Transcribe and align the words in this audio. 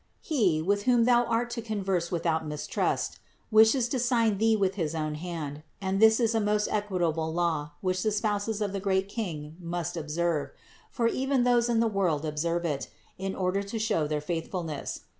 He, 0.23 0.63
with 0.63 0.85
whom 0.85 1.05
thou 1.05 1.25
art 1.25 1.51
to 1.51 1.61
con 1.61 1.77
INTRODUCTION 1.77 1.85
13 1.85 1.85
verse 1.85 2.11
without 2.11 2.47
mistrust, 2.47 3.19
wishes 3.51 3.87
to 3.89 3.99
sign 3.99 4.39
thee 4.39 4.55
with 4.55 4.73
his 4.73 4.95
own 4.95 5.13
hand, 5.13 5.61
and 5.79 5.99
this 5.99 6.19
is 6.19 6.33
a 6.33 6.39
most 6.39 6.67
equitable 6.71 7.31
law, 7.31 7.73
which 7.81 8.01
the 8.01 8.11
spouses 8.11 8.61
of 8.61 8.73
the 8.73 8.79
great 8.79 9.07
King 9.07 9.57
must 9.59 9.95
observe; 9.95 10.49
for 10.89 11.07
even 11.07 11.43
those 11.43 11.69
in 11.69 11.81
the 11.81 11.87
world 11.87 12.25
observe 12.25 12.65
it, 12.65 12.87
in 13.19 13.35
order 13.35 13.61
to 13.61 13.77
show 13.77 14.07
their 14.07 14.21
faithfulness. 14.21 15.01